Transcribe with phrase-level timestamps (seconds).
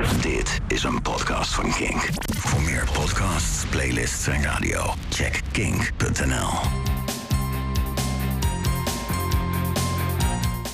[0.00, 2.08] Dit is een podcast van Kink.
[2.36, 6.48] Voor meer podcasts, playlists en radio, check kink.nl.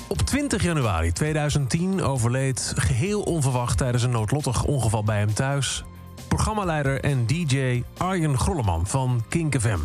[0.07, 5.83] Op 20 januari 2010 overleed geheel onverwacht tijdens een noodlottig ongeval bij hem thuis...
[6.27, 9.79] programmaleider en DJ Arjen Grolleman van Kink FM.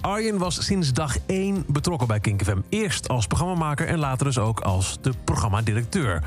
[0.00, 2.58] Arjen was sinds dag 1 betrokken bij Kink FM.
[2.68, 6.22] Eerst als programmamaker en later dus ook als de programmadirecteur.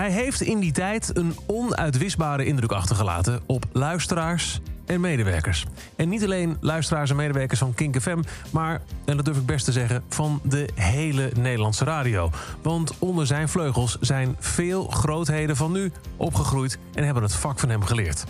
[0.00, 5.66] Hij heeft in die tijd een onuitwisbare indruk achtergelaten op luisteraars en medewerkers.
[5.96, 9.64] En niet alleen luisteraars en medewerkers van Kink FM, maar, en dat durf ik best
[9.64, 12.30] te zeggen, van de hele Nederlandse radio.
[12.62, 17.68] Want onder zijn vleugels zijn veel grootheden van nu opgegroeid en hebben het vak van
[17.68, 18.24] hem geleerd.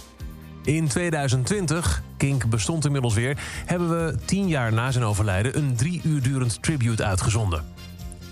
[0.64, 6.00] In 2020, Kink bestond inmiddels weer, hebben we tien jaar na zijn overlijden een drie
[6.04, 7.64] uur durend tribute uitgezonden.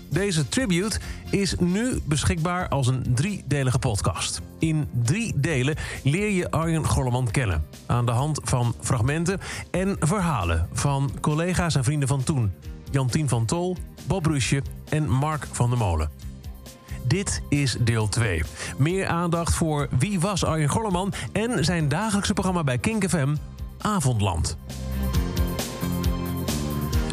[0.09, 0.99] Deze tribute
[1.29, 4.41] is nu beschikbaar als een driedelige podcast.
[4.59, 7.65] In drie delen leer je Arjen Golleman kennen.
[7.85, 9.39] Aan de hand van fragmenten
[9.71, 12.51] en verhalen van collega's en vrienden van toen.
[12.91, 16.09] Jantien van Tol, Bob Rusje en Mark van der Molen.
[17.07, 18.43] Dit is deel 2.
[18.77, 23.35] Meer aandacht voor wie was Arjen Golleman en zijn dagelijkse programma bij Kink FM,
[23.77, 24.57] Avondland.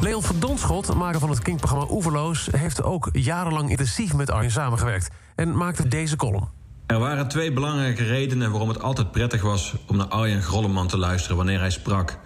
[0.01, 2.49] Leon van Donschot, maker van het Kink-programma Oeverloos...
[2.57, 6.49] heeft ook jarenlang intensief met Arjen samengewerkt en maakte deze column.
[6.87, 9.75] Er waren twee belangrijke redenen waarom het altijd prettig was...
[9.87, 12.19] om naar Arjen Grolleman te luisteren wanneer hij sprak.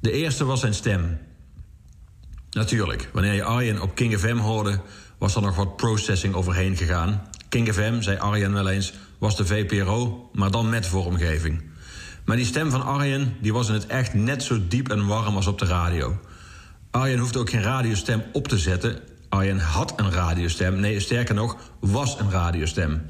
[0.00, 1.18] De eerste was zijn stem.
[2.50, 4.80] Natuurlijk, wanneer je Arjen op King FM hoorde...
[5.18, 7.22] was er nog wat processing overheen gegaan.
[7.48, 10.30] King FM, zei Arjen wel eens, was de VPRO...
[10.32, 11.62] maar dan met vormgeving.
[12.24, 15.36] Maar die stem van Arjen die was in het echt net zo diep en warm
[15.36, 16.18] als op de radio...
[16.92, 18.98] Arjen hoefde ook geen radiostem op te zetten.
[19.28, 20.80] Arjen had een radiostem.
[20.80, 23.02] Nee, sterker nog, was een radiostem.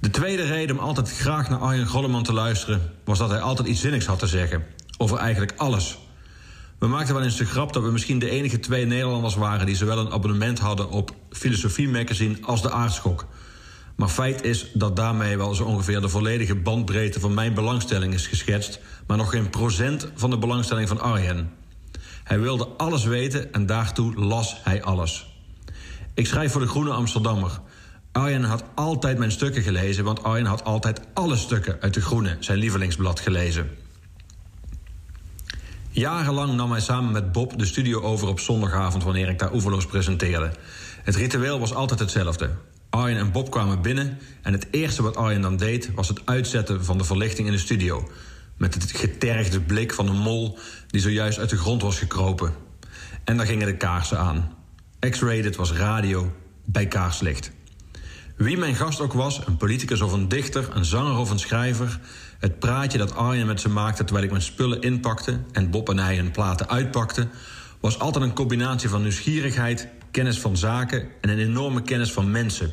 [0.00, 2.92] De tweede reden om altijd graag naar Arjen Golleman te luisteren...
[3.04, 4.64] was dat hij altijd iets zinnigs had te zeggen.
[4.98, 5.98] Over eigenlijk alles.
[6.78, 9.66] We maakten wel eens de grap dat we misschien de enige twee Nederlanders waren...
[9.66, 13.26] die zowel een abonnement hadden op Filosofie Magazine als de Aardschok.
[13.96, 17.20] Maar feit is dat daarmee wel zo ongeveer de volledige bandbreedte...
[17.20, 18.80] van mijn belangstelling is geschetst...
[19.06, 21.62] maar nog geen procent van de belangstelling van Arjen...
[22.24, 25.38] Hij wilde alles weten en daartoe las hij alles.
[26.14, 27.60] Ik schrijf voor de Groene Amsterdammer.
[28.12, 32.36] Arjen had altijd mijn stukken gelezen, want Arjen had altijd alle stukken uit de Groene,
[32.40, 33.70] zijn lievelingsblad, gelezen.
[35.90, 39.86] Jarenlang nam hij samen met Bob de studio over op zondagavond wanneer ik daar oeverloos
[39.86, 40.50] presenteerde.
[41.02, 42.50] Het ritueel was altijd hetzelfde.
[42.90, 46.84] Arjen en Bob kwamen binnen en het eerste wat Arjen dan deed was het uitzetten
[46.84, 48.08] van de verlichting in de studio.
[48.56, 52.54] Met het getergde blik van een mol die zojuist uit de grond was gekropen.
[53.24, 54.56] En dan gingen de kaarsen aan.
[55.10, 56.32] X-rated was radio
[56.64, 57.50] bij kaarslicht.
[58.36, 62.00] Wie mijn gast ook was, een politicus of een dichter, een zanger of een schrijver...
[62.38, 65.40] het praatje dat Arjen met ze maakte terwijl ik mijn spullen inpakte...
[65.52, 67.30] en Bob en hij hun platen uitpakten...
[67.80, 71.08] was altijd een combinatie van nieuwsgierigheid, kennis van zaken...
[71.20, 72.72] en een enorme kennis van mensen.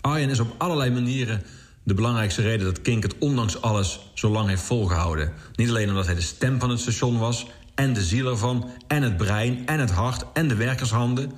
[0.00, 1.42] Arjen is op allerlei manieren
[1.84, 5.32] de belangrijkste reden dat Kink het ondanks alles zo lang heeft volgehouden.
[5.54, 7.46] Niet alleen omdat hij de stem van het station was...
[7.74, 11.32] en de ziel ervan, en het brein, en het hart, en de werkershanden...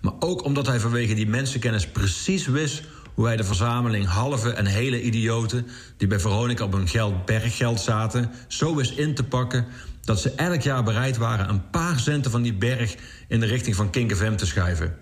[0.00, 2.82] maar ook omdat hij vanwege die mensenkennis precies wist...
[3.14, 5.66] hoe hij de verzameling halve en hele idioten...
[5.96, 8.30] die bij Veronica op hun geld berggeld zaten...
[8.48, 9.66] zo wist in te pakken
[10.04, 11.48] dat ze elk jaar bereid waren...
[11.48, 12.94] een paar centen van die berg
[13.28, 14.96] in de richting van Kink FM te schuiven...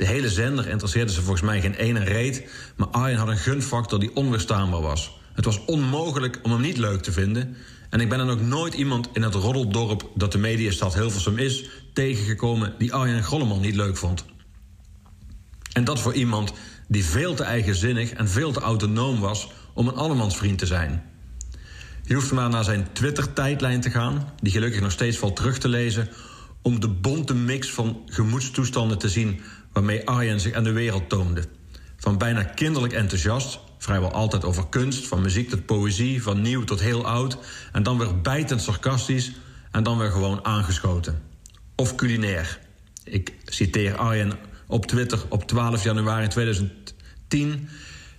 [0.00, 2.44] De hele zender interesseerde ze volgens mij geen ene reet...
[2.76, 5.18] maar Arjen had een gunfactor die onweerstaanbaar was.
[5.32, 7.56] Het was onmogelijk om hem niet leuk te vinden...
[7.90, 10.10] en ik ben dan ook nooit iemand in het roddeldorp...
[10.14, 12.74] dat de mediastad Hilversum is, tegengekomen...
[12.78, 14.24] die Arjen Grolleman niet leuk vond.
[15.72, 16.52] En dat voor iemand
[16.88, 19.48] die veel te eigenzinnig en veel te autonoom was...
[19.74, 21.02] om een allemansvriend te zijn...
[22.02, 24.32] Je hoeft maar naar zijn Twitter-tijdlijn te gaan...
[24.42, 26.08] die gelukkig nog steeds valt terug te lezen...
[26.62, 29.40] om de bonte mix van gemoedstoestanden te zien
[29.80, 31.44] waarmee Arjen zich aan de wereld toonde.
[31.96, 36.80] Van bijna kinderlijk enthousiast, vrijwel altijd over kunst, van muziek tot poëzie, van nieuw tot
[36.80, 37.38] heel oud,
[37.72, 39.32] en dan weer bijtend sarcastisch
[39.70, 41.22] en dan weer gewoon aangeschoten.
[41.76, 42.58] Of culinair.
[43.04, 44.32] Ik citeer Arjen
[44.66, 47.68] op Twitter op 12 januari 2010.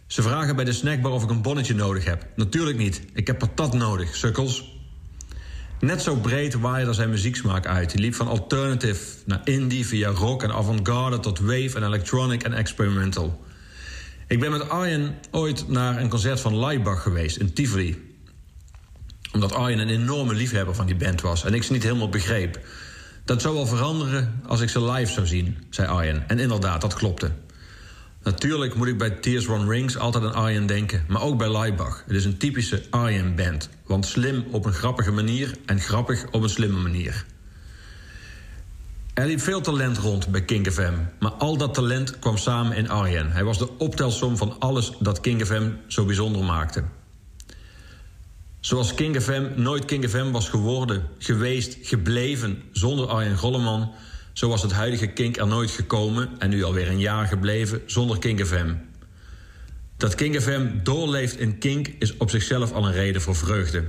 [0.08, 2.28] Ze vragen bij de snackbar of ik een bonnetje nodig heb.
[2.36, 3.02] Natuurlijk niet.
[3.14, 4.81] Ik heb patat nodig, sukkels.
[5.82, 7.92] Net zo breed waaide zijn muzieksmaak uit.
[7.92, 12.54] Hij liep van alternative naar indie via rock en avant-garde tot wave en electronic en
[12.54, 13.46] experimental.
[14.28, 18.16] Ik ben met Arjen ooit naar een concert van Laibach geweest in Tivoli.
[19.34, 22.60] Omdat Arjen een enorme liefhebber van die band was en ik ze niet helemaal begreep.
[23.26, 26.24] Dat zou wel veranderen als ik ze live zou zien, zei Arjen.
[26.28, 27.32] En inderdaad, dat klopte.
[28.24, 32.04] Natuurlijk moet ik bij Tears One Rings altijd aan Arjen denken, maar ook bij Laibach.
[32.06, 36.50] Het is een typische Arjen-band, want slim op een grappige manier en grappig op een
[36.50, 37.26] slimme manier.
[39.14, 42.90] Er liep veel talent rond bij King FM, maar al dat talent kwam samen in
[42.90, 43.32] Arjen.
[43.32, 46.84] Hij was de optelsom van alles dat King FM zo bijzonder maakte.
[48.60, 53.92] Zoals King FM nooit King FM was geworden, geweest, gebleven zonder Arjen Golleman,
[54.34, 58.20] zo was het huidige Kink er nooit gekomen en nu alweer een jaar gebleven zonder
[58.20, 58.74] Kink FM.
[59.98, 63.84] Dat Kink FM doorleeft in Kink is op zichzelf al een reden voor vreugde.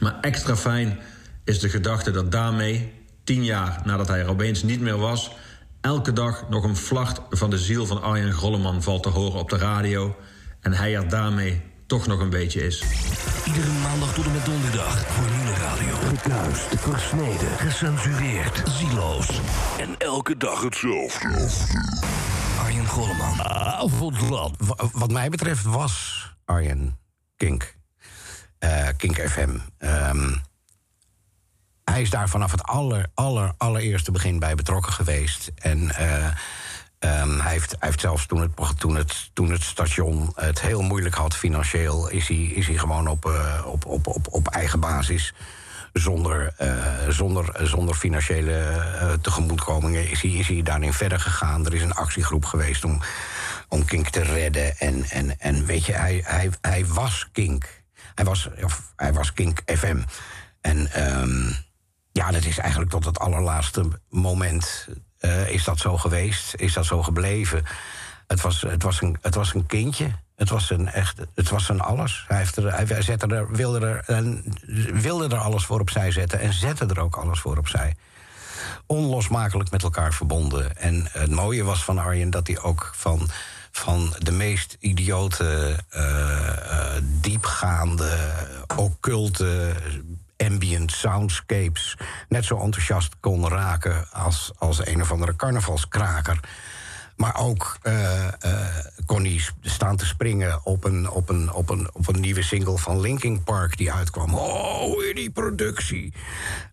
[0.00, 0.98] Maar extra fijn
[1.44, 2.92] is de gedachte dat daarmee,
[3.24, 5.30] tien jaar nadat hij er opeens niet meer was,
[5.80, 9.50] elke dag nog een vlacht van de ziel van Arjen Grolleman valt te horen op
[9.50, 10.16] de radio
[10.60, 12.84] en hij er daarmee toch nog een beetje is.
[13.46, 15.94] Iedere maandag tot en met donderdag voor Nieuwe Radio.
[15.94, 19.40] Gekruist, versneden, gecensureerd, zieloos.
[19.78, 21.48] En elke dag hetzelfde.
[22.58, 23.42] Arjen Golleman.
[23.42, 24.56] Avondland.
[24.92, 26.98] Wat mij betreft was Arjen
[27.36, 27.74] Kink.
[28.60, 29.58] Uh, Kink FM.
[29.78, 30.42] Um,
[31.84, 35.50] hij is daar vanaf het aller, aller, allereerste begin bij betrokken geweest.
[35.54, 36.28] En uh,
[37.06, 40.82] Um, hij, heeft, hij heeft zelfs toen het, toen, het, toen het station het heel
[40.82, 44.80] moeilijk had financieel, is hij, is hij gewoon op, uh, op, op, op, op eigen
[44.80, 45.34] basis.
[45.92, 51.66] Zonder, uh, zonder, zonder financiële uh, tegemoetkomingen is hij, is hij daarin verder gegaan.
[51.66, 53.00] Er is een actiegroep geweest om,
[53.68, 54.78] om Kink te redden.
[54.78, 57.82] En, en, en weet je, hij, hij, was Kink.
[58.14, 60.02] Hij was, of, hij was Kink FM.
[60.60, 61.56] En um,
[62.12, 64.88] ja, dat is eigenlijk tot het allerlaatste moment
[65.20, 66.54] uh, is dat zo geweest?
[66.54, 67.64] Is dat zo gebleven?
[68.26, 70.10] Het was, het was, een, het was een kindje.
[70.36, 72.24] Het was een echt, het was een alles.
[72.28, 74.42] Hij, heeft er, hij zette er, wilde, er,
[75.00, 77.96] wilde er alles voor opzij zetten en zette er ook alles voor opzij.
[78.86, 80.76] Onlosmakelijk met elkaar verbonden.
[80.76, 83.28] En het mooie was van Arjen dat hij ook van,
[83.70, 88.18] van de meest idiote, uh, uh, diepgaande,
[88.76, 89.74] occulte
[90.36, 91.96] ambient soundscapes
[92.28, 96.40] net zo enthousiast kon raken als, als een of andere carnavalskraker.
[97.16, 98.66] Maar ook uh, uh,
[99.06, 102.78] kon hij staan te springen op een, op, een, op, een, op een nieuwe single
[102.78, 104.34] van Linkin Park die uitkwam.
[104.34, 106.12] Oh, die productie.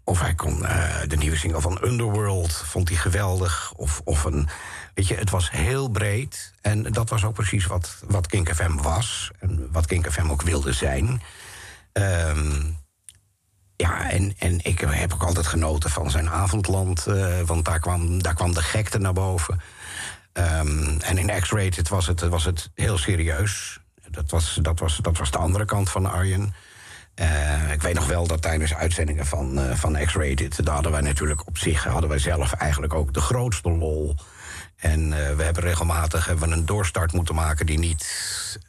[0.03, 3.73] Of hij kon uh, de nieuwe single van Underworld, vond hij geweldig.
[3.75, 4.47] Of, of een,
[4.93, 6.53] weet je, het was heel breed.
[6.61, 9.31] En dat was ook precies wat, wat Kink FM was.
[9.39, 11.21] En wat Kink FM ook wilde zijn.
[11.93, 12.77] Um,
[13.75, 17.05] ja, en, en ik heb ook altijd genoten van zijn avondland.
[17.07, 19.61] Uh, want daar kwam, daar kwam de gekte naar boven.
[20.33, 23.79] Um, en in X-Rated was het, was het heel serieus.
[24.09, 26.53] Dat was, dat, was, dat was de andere kant van Arjen.
[27.15, 30.65] Uh, ik weet nog wel dat tijdens uitzendingen van, uh, van X-Rated...
[30.65, 34.15] daar hadden wij natuurlijk op zich, hadden wij zelf eigenlijk ook de grootste lol.
[34.75, 37.65] En we hebben regelmatig hebben een doorstart moeten maken...
[37.65, 38.07] die niet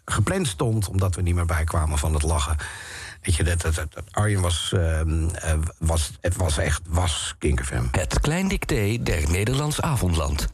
[0.04, 2.56] gepland stond, omdat we niet meer bijkwamen van het lachen...
[3.24, 3.80] Weet je, dat,
[4.10, 5.00] Arjen was, uh,
[5.78, 7.84] was, het was echt, was Kink FM.
[7.90, 10.48] Het klein dicté der Nederlands avondland.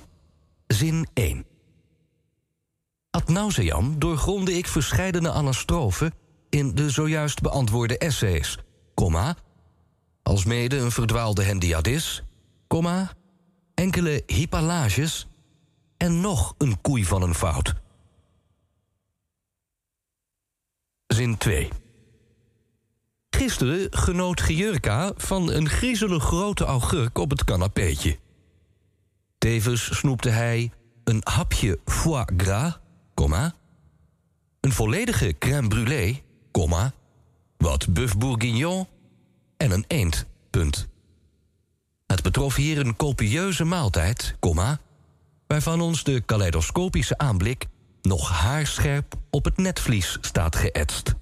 [0.66, 1.46] Zin 1.
[3.10, 6.12] Ad nauseam doorgronde ik verscheidene anastrofen...
[6.48, 8.58] in de zojuist beantwoorde essays,
[8.94, 9.36] comma...
[10.22, 12.22] alsmede een verdwaalde hendiadis,
[12.66, 13.12] comma...
[13.74, 15.28] enkele hypalages
[15.96, 17.74] en nog een koei van een fout.
[21.06, 21.70] Zin 2.
[23.40, 28.18] Gisteren genoot Gijurka van een griezelig grote augurk op het kanapeetje.
[29.38, 30.70] Tevens snoepte hij
[31.04, 32.78] een hapje foie gras,
[33.14, 33.54] comma,
[34.60, 36.92] een volledige crème brûlée, comma,
[37.56, 38.86] wat bœuf bourguignon
[39.56, 40.88] en een eend, punt.
[42.06, 44.80] Het betrof hier een copieuze maaltijd, comma,
[45.46, 47.66] waarvan ons de kaleidoscopische aanblik
[48.02, 51.14] nog haarscherp op het netvlies staat geëtst.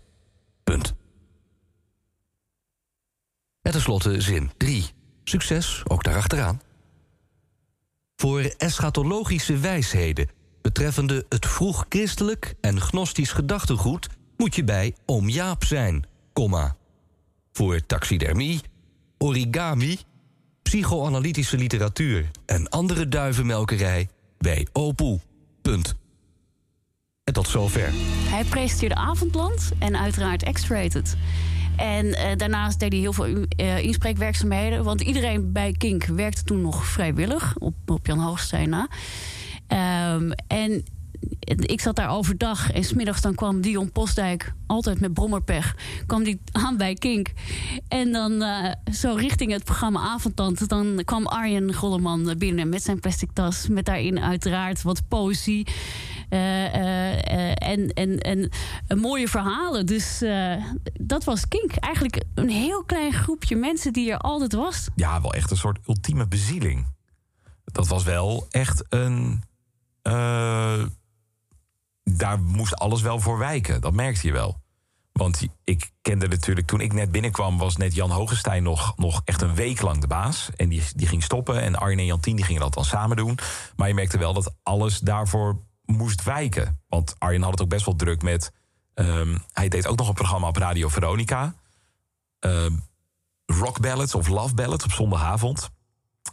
[3.63, 4.87] En tenslotte zin 3.
[5.25, 6.61] Succes, ook daarachteraan.
[8.17, 10.29] Voor eschatologische wijsheden
[10.63, 16.77] betreffende het vroeg-christelijk en gnostisch gedachtegoed moet je bij oom Jaap zijn, komma.
[17.53, 18.61] Voor taxidermie,
[19.19, 19.99] origami,
[20.63, 25.21] psychoanalytische literatuur en andere duivenmelkerij bij Opoe.
[25.63, 25.95] Punt.
[27.25, 27.91] En tot zover.
[28.31, 31.17] Hij presenteerde Avondland en uiteraard X-Rated.
[31.79, 34.85] En uh, daarnaast deed hij heel veel uh, inspreekwerkzaamheden.
[34.85, 37.55] Want iedereen bij Kink werkte toen nog vrijwillig.
[37.59, 38.89] Op, op Jan Hoogstein na.
[40.15, 40.85] Um, en
[41.57, 46.41] ik zat daar overdag en smiddags dan kwam Dion Postdijk, altijd met brommerpech, kwam die
[46.53, 47.33] aan bij Kink.
[47.89, 53.01] En dan uh, zo richting het programma Avondtand, dan kwam Arjen Golleman binnen met zijn
[53.01, 55.67] plastic tas, met daarin uiteraard wat poëzie.
[56.31, 58.19] Uh, uh, en, en,
[58.87, 59.87] en mooie verhalen.
[59.87, 60.23] Dus
[61.01, 61.73] dat was Kink.
[61.77, 64.89] Eigenlijk een heel klein groepje mensen die er altijd was.
[64.95, 66.87] Ja, wel echt een soort ultieme bezieling.
[67.65, 69.43] Dat was wel echt een
[72.17, 73.81] daar moest alles wel voor wijken.
[73.81, 74.61] Dat merkte je wel.
[75.13, 79.43] Want ik kende natuurlijk, toen ik net binnenkwam, was net Jan Hogestein nog, nog echt
[79.43, 80.51] een week lang de baas.
[80.57, 81.63] En die, die ging stoppen.
[81.63, 83.39] En Arjen en Jantien die gingen dat dan samen doen.
[83.77, 85.61] Maar je merkte wel dat alles daarvoor
[85.97, 86.81] moest wijken.
[86.89, 88.53] Want Arjen had het ook best wel druk met.
[88.95, 91.55] Um, hij deed ook nog een programma op Radio Veronica.
[92.41, 92.83] Um,
[93.47, 95.71] rock Ballads of Love Ballads op zondagavond.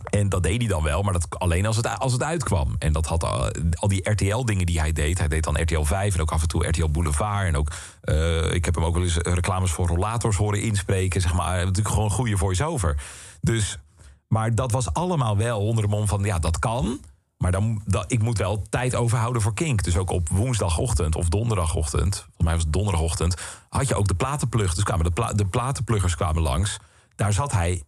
[0.09, 2.75] En dat deed hij dan wel, maar dat alleen als het, als het uitkwam.
[2.79, 5.17] En dat had al, eh, al die RTL-dingen die hij deed.
[5.17, 7.47] Hij deed dan RTL 5 en ook af en toe RTL Boulevard.
[7.47, 7.71] En ook,
[8.03, 11.21] uh, ik heb hem ook wel eens reclames voor rollators horen inspreken.
[11.21, 12.95] Zeg maar, natuurlijk gewoon een goede voice-over.
[13.41, 13.77] Dus,
[14.27, 16.99] maar dat was allemaal wel onder de mom van, ja, dat kan.
[17.37, 19.83] Maar dan, ik moet wel tijd overhouden voor Kink.
[19.83, 23.35] Dus ook op woensdagochtend of donderdagochtend, volgens mij was het donderdagochtend,
[23.69, 24.73] had je ook de platenplug.
[24.73, 26.77] Dus kwamen de, de platenpluggers kwamen langs.
[27.15, 27.83] Daar zat hij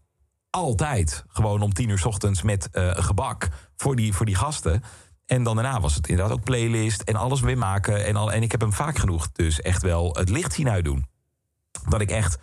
[0.49, 4.83] altijd gewoon om tien uur ochtends met uh, gebak voor die, voor die gasten.
[5.25, 8.05] En dan daarna was het inderdaad ook playlist en alles weer maken.
[8.05, 11.07] En, al, en ik heb hem vaak genoeg dus echt wel het licht zien uitdoen.
[11.89, 12.37] Dat ik echt,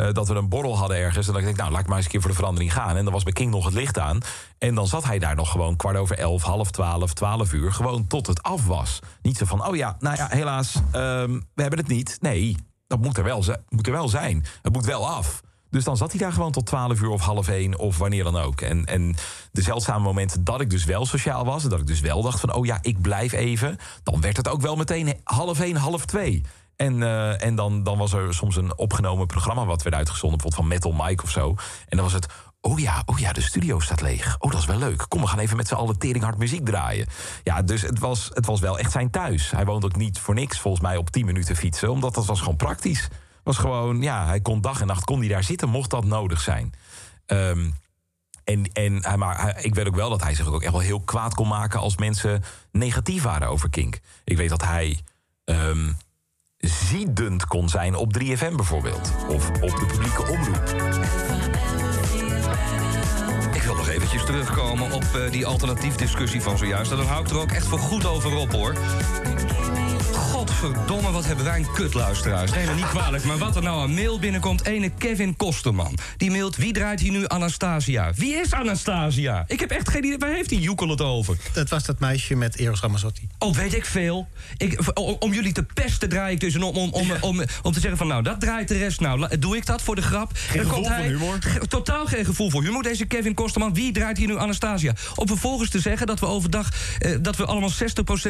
[0.00, 1.26] uh, dat we een borrel hadden ergens.
[1.26, 2.96] En dat ik denk, nou laat ik maar eens een keer voor de verandering gaan.
[2.96, 4.20] En dan was bij King nog het licht aan.
[4.58, 7.72] En dan zat hij daar nog gewoon kwart over elf, half twaalf, twaalf uur.
[7.72, 8.98] Gewoon tot het af was.
[9.22, 12.16] Niet zo van, oh ja, nou ja, helaas, um, we hebben het niet.
[12.20, 14.44] Nee, dat moet er, wel, moet er wel zijn.
[14.62, 15.40] Het moet wel af.
[15.70, 18.36] Dus dan zat hij daar gewoon tot 12 uur of half één of wanneer dan
[18.36, 18.60] ook.
[18.60, 19.14] En, en
[19.52, 21.64] de zeldzame momenten dat ik dus wel sociaal was...
[21.64, 23.76] en dat ik dus wel dacht van, oh ja, ik blijf even...
[24.02, 26.42] dan werd het ook wel meteen half één, half twee.
[26.80, 30.38] En, uh, en dan, dan was er soms een opgenomen programma wat werd uitgezonden...
[30.38, 31.48] bijvoorbeeld van Metal Mike of zo.
[31.88, 32.26] En dan was het,
[32.60, 34.36] oh ja, oh ja, de studio staat leeg.
[34.38, 35.04] Oh, dat is wel leuk.
[35.08, 37.06] Kom, we gaan even met z'n allen teringhard muziek draaien.
[37.42, 39.50] Ja, dus het was, het was wel echt zijn thuis.
[39.50, 41.90] Hij woont ook niet voor niks, volgens mij, op 10 minuten fietsen...
[41.90, 43.08] omdat dat was gewoon praktisch
[43.42, 46.40] was gewoon, ja, hij kon dag en nacht kon hij daar zitten, mocht dat nodig
[46.40, 46.72] zijn.
[47.26, 47.74] Um,
[48.44, 51.34] en, en maar ik weet ook wel dat hij zich ook echt wel heel kwaad
[51.34, 54.00] kon maken als mensen negatief waren over Kink.
[54.24, 55.00] Ik weet dat hij
[55.44, 55.96] um,
[56.60, 59.12] ziedend kon zijn op 3FM bijvoorbeeld.
[59.28, 60.74] Of op de publieke omroep.
[64.12, 66.90] Eventjes terugkomen op uh, die alternatief discussie van zojuist.
[66.90, 68.76] Dan hou ik er ook echt voor goed over op hoor.
[70.12, 72.50] Godverdomme, wat hebben wij een kutluisteraars.
[72.50, 74.66] Nee, niet kwalijk, maar wat er nou een mail binnenkomt...
[74.66, 75.98] ene Kevin Kosterman.
[76.16, 78.12] Die mailt, wie draait hier nu Anastasia?
[78.16, 79.44] Wie is Anastasia?
[79.46, 81.36] Ik heb echt geen idee, waar heeft die Joekel het over?
[81.52, 83.28] Dat was dat meisje met Eros Ramazzotti.
[83.38, 84.28] Oh, weet ik veel.
[84.56, 84.80] Ik,
[85.18, 86.56] om jullie te pesten draai ik dus...
[86.56, 89.00] om, om, om, om, om te zeggen van, nou, dat draait de rest.
[89.00, 90.30] Nou, doe ik dat voor de grap?
[90.34, 91.38] Geen gevoel voor humor?
[91.68, 93.74] Totaal geen gevoel voor humor, deze Kevin Kosterman.
[93.74, 94.92] Wie draait hier nu Anastasia?
[95.14, 96.68] Om vervolgens te zeggen dat we overdag...
[96.98, 97.72] Eh, dat we allemaal 60%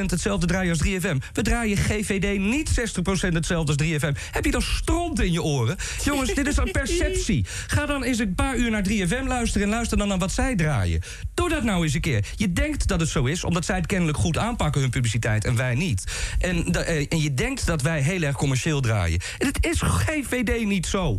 [0.06, 1.16] hetzelfde draaien als 3FM.
[1.32, 4.18] We draaien GVD niet 60% hetzelfde als 3FM.
[4.30, 5.76] Heb je dan stront in je oren?
[6.04, 7.46] Jongens, dit is een perceptie.
[7.66, 9.66] Ga dan eens een paar uur naar 3FM luisteren...
[9.66, 11.00] en luister dan naar wat zij draaien.
[11.34, 12.24] Doe dat nou eens een keer.
[12.36, 14.80] Je denkt dat het zo is, omdat zij het kennelijk goed aanpakken...
[14.80, 16.04] hun publiciteit, en wij niet.
[16.38, 19.20] En, eh, en je denkt dat wij heel erg commercieel draaien.
[19.38, 21.18] En het is GVD niet zo.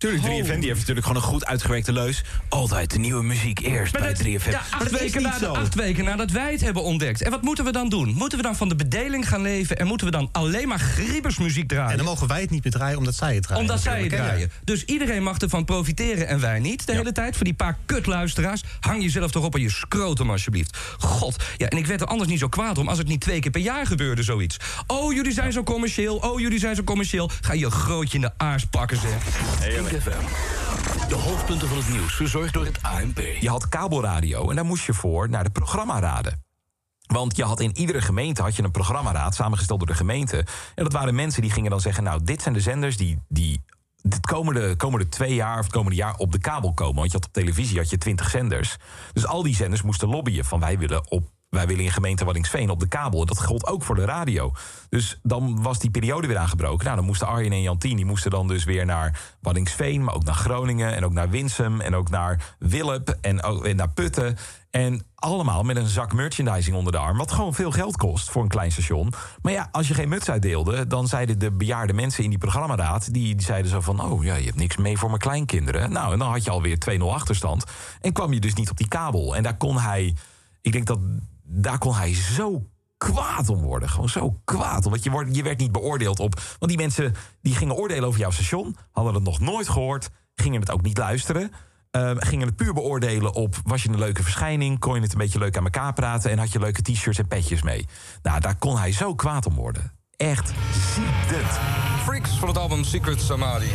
[0.00, 2.22] Tuurlijk, 3FM die heeft natuurlijk gewoon een goed uitgewerkte leus.
[2.48, 4.50] Altijd de nieuwe muziek eerst bij 3FM.
[4.50, 7.22] Ja, acht, weken na, acht weken nadat wij het hebben ontdekt.
[7.22, 8.14] En wat moeten we dan doen?
[8.14, 9.78] Moeten we dan van de bedeling gaan leven...
[9.78, 11.90] en moeten we dan alleen maar griebersmuziek draaien?
[11.90, 13.62] En dan mogen wij het niet meer draaien omdat zij het draaien.
[13.62, 14.50] Omdat zij het draaien.
[14.64, 17.36] Dus iedereen mag ervan profiteren en wij niet de hele tijd.
[17.36, 18.62] Voor die paar kutluisteraars.
[18.80, 20.78] Hang jezelf toch op aan je scrotum alsjeblieft.
[20.98, 22.88] God, ja, en ik werd er anders niet zo kwaad om...
[22.88, 24.56] als het niet twee keer per jaar gebeurde zoiets.
[24.86, 26.16] Oh, jullie zijn zo commercieel.
[26.16, 27.30] Oh, jullie zijn zo commercieel.
[27.40, 29.88] Ga je grootje in de aars pakken, zeg.
[29.90, 33.18] De hoofdpunten van het nieuws, verzorgd door het ANP.
[33.40, 36.44] Je had kabelradio en daar moest je voor naar de programmaraden.
[37.06, 40.36] Want je had in iedere gemeente had je een programmaraad samengesteld door de gemeente.
[40.74, 43.62] En dat waren mensen die gingen dan zeggen: Nou, dit zijn de zenders die, die
[44.02, 46.94] het komende, komende twee jaar of het komende jaar op de kabel komen.
[46.94, 48.76] Want je had op televisie had je twintig zenders.
[49.12, 52.70] Dus al die zenders moesten lobbyen van wij willen op wij willen in gemeente Waddingsveen
[52.70, 53.26] op de kabel.
[53.26, 54.52] Dat gold ook voor de radio.
[54.88, 56.84] Dus dan was die periode weer aangebroken.
[56.84, 60.04] Nou, dan moesten Arjen en Jantien die moesten dan dus weer naar Waddingsveen...
[60.04, 63.76] maar ook naar Groningen en ook naar Winsum en ook naar Willep en, ook, en
[63.76, 64.36] naar Putten.
[64.70, 67.16] En allemaal met een zak merchandising onder de arm...
[67.16, 69.12] wat gewoon veel geld kost voor een klein station.
[69.42, 70.86] Maar ja, als je geen muts uitdeelde...
[70.86, 73.12] dan zeiden de bejaarde mensen in die programmaraad...
[73.12, 75.92] die, die zeiden zo van, oh ja, je hebt niks mee voor mijn kleinkinderen.
[75.92, 77.64] Nou, en dan had je alweer 2-0 achterstand.
[78.00, 79.36] En kwam je dus niet op die kabel.
[79.36, 80.16] En daar kon hij...
[80.62, 80.98] Ik denk dat
[81.52, 82.66] daar kon hij zo
[82.96, 83.88] kwaad om worden.
[83.88, 84.86] Gewoon zo kwaad.
[84.86, 86.40] Omdat je, wordt, je werd niet beoordeeld op...
[86.58, 88.76] Want die mensen die gingen oordelen over jouw station...
[88.92, 91.52] hadden het nog nooit gehoord, gingen het ook niet luisteren...
[91.96, 93.56] Uh, gingen het puur beoordelen op...
[93.64, 96.30] was je een leuke verschijning, kon je het een beetje leuk aan elkaar praten...
[96.30, 97.86] en had je leuke t-shirts en petjes mee.
[98.22, 99.92] Nou, daar kon hij zo kwaad om worden.
[100.16, 100.52] Echt
[100.94, 101.58] ziedend.
[102.02, 103.70] Freaks van het album Secret Samadhi.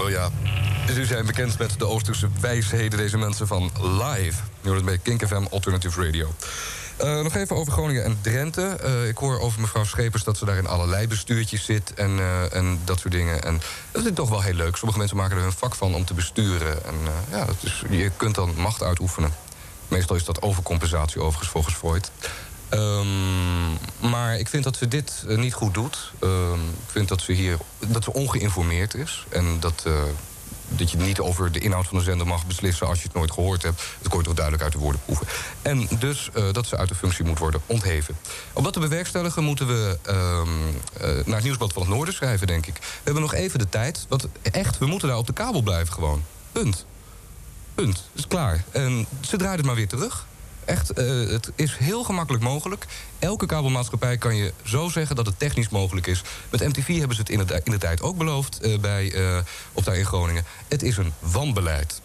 [0.00, 0.30] Oh ja,
[0.86, 4.42] dus u zijn bekend met de Oosterse wijsheden, deze mensen van Live.
[4.60, 6.34] Nu hoort het bij Kink FM Alternative Radio.
[7.04, 8.78] Uh, nog even over Groningen en Drenthe.
[8.84, 12.54] Uh, ik hoor over mevrouw Schepers dat ze daar in allerlei bestuurtjes zit en, uh,
[12.54, 13.42] en dat soort dingen.
[13.42, 13.60] En
[13.92, 14.76] dat is toch wel heel leuk.
[14.76, 16.84] Sommige mensen maken er hun vak van om te besturen.
[16.84, 16.94] En
[17.30, 19.34] ja, dat is, je kunt dan macht uitoefenen.
[19.88, 22.10] Meestal is dat overcompensatie overigens volgens Freud.
[22.70, 23.78] Um,
[24.10, 26.12] maar ik vind dat ze dit niet goed doet.
[26.20, 29.26] Um, ik vind dat ze hier dat ze ongeïnformeerd is.
[29.28, 29.84] En dat
[30.68, 33.30] dat je niet over de inhoud van de zender mag beslissen als je het nooit
[33.30, 33.82] gehoord hebt.
[33.98, 35.26] Dat kon je toch duidelijk uit de woorden proeven.
[35.62, 38.16] En dus uh, dat ze uit de functie moet worden ontheven.
[38.52, 42.46] Om dat te bewerkstelligen moeten we uh, uh, naar het Nieuwsblad van het Noorden schrijven,
[42.46, 42.74] denk ik.
[42.74, 44.06] We hebben nog even de tijd.
[44.08, 46.24] Want echt, we moeten daar op de kabel blijven gewoon.
[46.52, 46.86] Punt.
[47.74, 48.08] Punt.
[48.12, 48.64] Is klaar.
[48.70, 50.26] En ze draait het maar weer terug.
[50.66, 52.86] Echt, uh, het is heel gemakkelijk mogelijk.
[53.18, 56.22] Elke kabelmaatschappij kan je zo zeggen dat het technisch mogelijk is.
[56.50, 59.38] Met MTV hebben ze het in de, in de tijd ook beloofd uh, bij, uh,
[59.84, 60.44] daar in Groningen.
[60.68, 62.00] Het is een wanbeleid.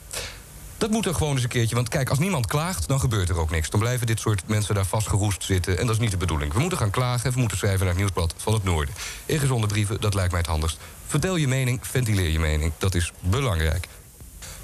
[0.78, 1.76] Dat moet er gewoon eens een keertje.
[1.76, 3.70] Want kijk, als niemand klaagt, dan gebeurt er ook niks.
[3.70, 5.78] Dan blijven dit soort mensen daar vastgeroest zitten.
[5.78, 6.54] En dat is niet de bedoeling.
[6.54, 7.34] We moeten gaan klagen.
[7.34, 8.96] We moeten schrijven naar het Nieuwsblad van het Noorden.
[9.26, 10.78] Ingezonde brieven, dat lijkt mij het handigst.
[11.08, 12.72] Vertel je mening, ventileer je mening.
[12.78, 13.88] Dat is belangrijk.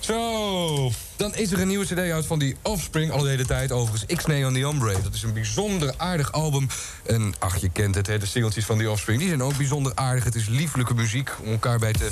[0.07, 3.11] Zo, dan is er een nieuwe cd uit van die Offspring.
[3.11, 4.15] Al de hele tijd overigens.
[4.15, 5.01] X-Nay on the Ombre.
[5.03, 6.67] Dat is een bijzonder aardig album.
[7.05, 9.19] En ach, je kent het, hè, de singeltjes van die Offspring.
[9.19, 10.23] Die zijn ook bijzonder aardig.
[10.23, 12.11] Het is lieflijke muziek om elkaar bij te...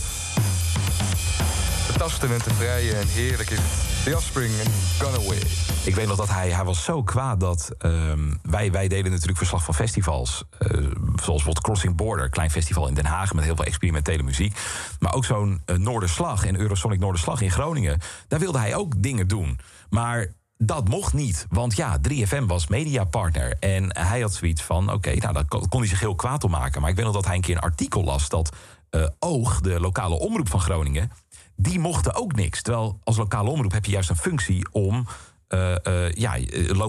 [1.88, 3.00] te tasten en te vrijen.
[3.00, 3.95] En heerlijk is het.
[4.06, 5.42] The Offspring en Gone Away.
[5.86, 7.72] Ik weet nog dat hij, hij was zo kwaad dat...
[7.80, 10.44] Um, wij, wij deden natuurlijk verslag van festivals.
[10.60, 13.34] Uh, zoals bijvoorbeeld Crossing Border, klein festival in Den Haag...
[13.34, 14.58] met heel veel experimentele muziek.
[15.00, 18.00] Maar ook zo'n uh, Noorderslag en Eurosonic Noorderslag in Groningen.
[18.28, 19.60] Daar wilde hij ook dingen doen.
[19.90, 23.56] Maar dat mocht niet, want ja, 3FM was mediapartner.
[23.60, 26.82] En hij had zoiets van, oké, nou, daar kon hij zich heel kwaad om maken.
[26.82, 28.30] Maar ik weet nog dat hij een keer een artikel las...
[28.30, 28.56] dat
[28.92, 31.12] uh, Oog, de lokale omroep van Groningen...
[31.56, 32.62] die mochten ook niks.
[32.62, 35.08] Terwijl als lokale omroep heb je juist een functie om...
[35.50, 36.38] Uh, uh, ja,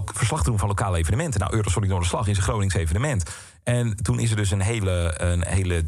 [0.04, 1.40] verslag te doen van lokale evenementen.
[1.40, 3.30] Nou, Eurosonic Noorderslag is een Gronings evenement.
[3.62, 5.14] En toen is er dus een hele.
[5.20, 5.84] Een hele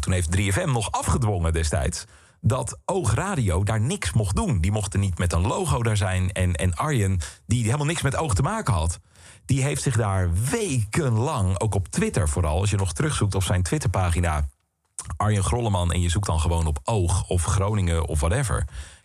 [0.00, 2.06] toen heeft 3FM nog afgedwongen destijds
[2.40, 4.60] dat Oog Radio daar niks mocht doen.
[4.60, 6.32] Die mochten niet met een logo daar zijn.
[6.32, 9.00] En, en Arjen, die helemaal niks met Oog te maken had...
[9.44, 12.60] die heeft zich daar wekenlang, ook op Twitter vooral...
[12.60, 14.48] als je nog terugzoekt op zijn Twitterpagina...
[15.16, 18.64] Arjen Grolleman en je zoekt dan gewoon op Oog of Groningen of whatever...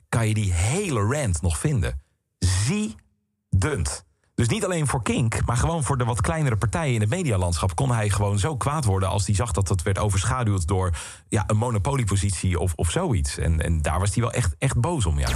[0.09, 2.01] kan je die hele rant nog vinden.
[2.39, 4.05] Ziedend.
[4.35, 7.75] Dus niet alleen voor Kink, maar gewoon voor de wat kleinere partijen in het medialandschap
[7.75, 10.95] kon hij gewoon zo kwaad worden als hij zag dat dat werd overschaduwd door
[11.27, 13.37] ja, een monopoliepositie of, of zoiets.
[13.37, 15.19] En, en daar was hij wel echt, echt boos om.
[15.19, 15.27] Ja.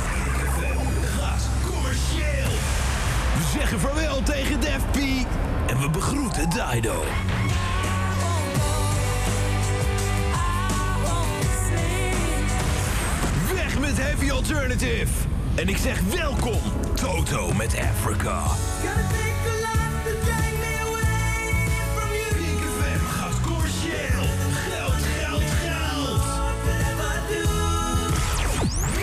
[3.38, 4.98] We zeggen vaarwel tegen Def P
[5.68, 7.04] en we begroeten Dido.
[14.18, 15.12] Heavy Alternative.
[15.56, 16.60] En ik zeg welkom,
[16.96, 18.44] Toto met Africa.
[22.36, 24.24] Pink FM gaat commercieel.
[24.52, 26.22] Geld, geld, geld.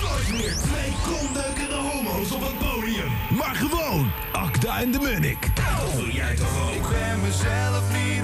[0.03, 3.13] Nooit meer twee kondeukende homo's op het podium.
[3.39, 5.51] Maar gewoon Akda en de Munnik.
[5.55, 6.75] Dat wil jij toch ook?
[6.75, 8.24] Ik ben mezelf niet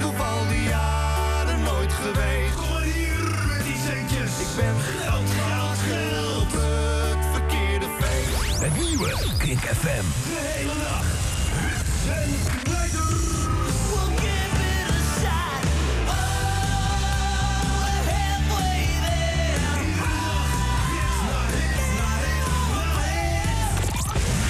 [9.51, 10.05] Kink FM.
[10.29, 11.05] De hele dag.
[12.63, 13.01] Blijter.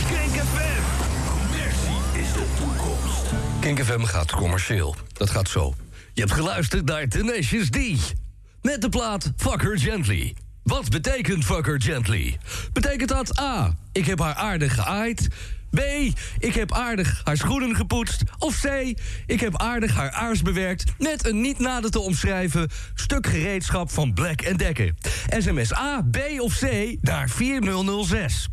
[0.07, 0.81] Kink FM.
[1.29, 3.25] Commercie is de toekomst.
[3.59, 4.95] Kink FM gaat commercieel.
[5.13, 5.73] Dat gaat zo.
[6.13, 7.77] Je hebt geluisterd naar Tenacious D.
[8.61, 10.35] Met de plaat Fuck Her Gently.
[10.63, 12.37] Wat betekent Fuck Her Gently?
[12.73, 13.75] Betekent dat A.
[13.91, 15.27] Ik heb haar aardig geaaid.
[15.69, 15.79] B.
[16.39, 18.23] Ik heb aardig haar schoenen gepoetst.
[18.37, 18.65] Of C.
[19.25, 24.13] Ik heb aardig haar aars bewerkt met een niet nader te omschrijven stuk gereedschap van
[24.13, 24.93] Black Decker.
[25.39, 28.47] SMS A, B of C naar 4006.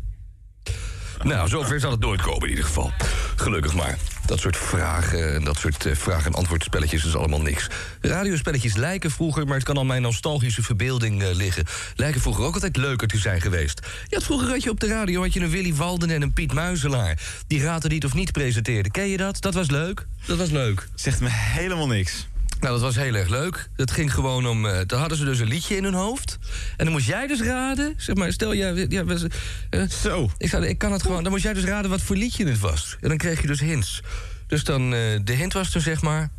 [1.23, 2.91] Nou, zover zal het nooit komen in ieder geval.
[3.35, 3.97] Gelukkig maar.
[4.29, 7.67] Dat soort vragen en dat soort eh, vraag- en antwoordspelletjes is allemaal niks.
[8.01, 11.65] Radiospelletjes lijken vroeger, maar het kan aan mijn nostalgische verbeelding eh, liggen...
[11.95, 13.79] lijken vroeger ook altijd leuker te zijn geweest.
[14.07, 16.33] Je had vroeger had je op de radio had je een Willy Walden en een
[16.33, 17.19] Piet Muizelaar...
[17.47, 18.91] die raten niet of niet presenteerden.
[18.91, 19.41] Ken je dat?
[19.41, 20.05] Dat was leuk.
[20.25, 20.87] Dat was leuk.
[20.95, 22.27] Zegt me helemaal niks.
[22.59, 23.69] Nou, dat was heel erg leuk.
[23.75, 24.63] Dat ging gewoon om.
[24.87, 26.37] dan hadden ze dus een liedje in hun hoofd.
[26.77, 27.93] En dan moest jij dus raden.
[27.97, 28.85] Zeg maar, stel jij.
[28.89, 29.25] Ja, was,
[29.69, 30.29] eh, Zo.
[30.37, 31.23] Ik, zou, ik kan het gewoon.
[31.23, 32.97] Dan moest jij dus raden wat voor liedje het was.
[33.01, 34.01] En dan kreeg je dus hints.
[34.47, 34.93] Dus dan.
[34.93, 36.29] eh, de hint was dan zeg maar.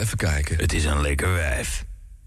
[0.00, 0.56] even kijken.
[0.56, 1.84] Het is een lekker wijf.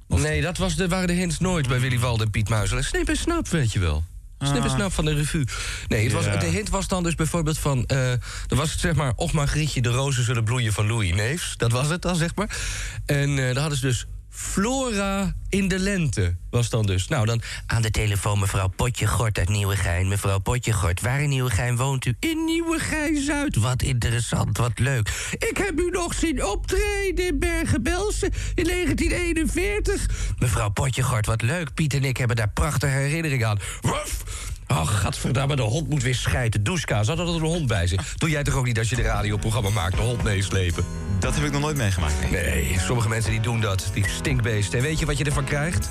[0.07, 2.83] Nee, dat was de, waren de hints nooit bij Willy Walden en Piet Muizel.
[2.83, 4.03] Snip en snap, weet je wel.
[4.39, 5.45] Snip en snap van de revue.
[5.87, 6.35] Nee, het was, Ja.
[6.37, 7.85] de hint was dan dus bijvoorbeeld van...
[7.85, 8.11] eh
[8.47, 9.13] dan was het zeg maar...
[9.15, 11.53] Och Margrietje, de rozen zullen bloeien van Louis Neefs.
[11.57, 12.57] Dat was het dan, zeg maar.
[13.05, 14.05] En eh dan hadden ze dus...
[14.37, 17.07] Flora in de lente was dan dus.
[17.07, 20.07] Nou, dan aan de telefoon mevrouw Potjegort uit Nieuwegein.
[20.07, 22.15] Mevrouw Potjegort, waar in Nieuwegein woont u?
[22.19, 23.55] In Nieuwegein-Zuid.
[23.55, 25.35] Wat interessant, wat leuk.
[25.37, 30.05] Ik heb u nog zien optreden in Bergen-Belsen in 1941.
[30.39, 31.73] Mevrouw Potjegort, wat leuk.
[31.73, 33.59] Piet en ik hebben daar prachtige herinneringen aan.
[33.81, 34.23] Waf!
[34.67, 36.63] Ach, gadverdamme, de hond moet weer schijten.
[36.63, 38.13] Douchka, zat er een hond bij zich.
[38.15, 40.85] Doe jij toch ook niet als je een radioprogramma maakt, de hond meeslepen?
[41.19, 42.31] Dat heb ik nog nooit meegemaakt.
[42.31, 43.89] Nee, sommige mensen die doen dat.
[43.93, 44.77] Die stinkbeesten.
[44.77, 45.89] En weet je wat je ervan krijgt?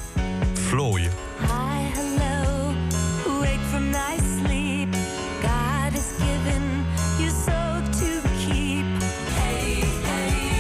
[0.52, 1.10] Vlooien.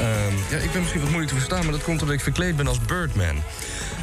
[0.00, 2.56] Ehm, ja, ik ben misschien wat moeilijk te verstaan, maar dat komt omdat ik verkleed
[2.56, 3.42] ben als Birdman.